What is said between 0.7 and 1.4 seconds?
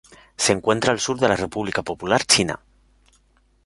al sur de la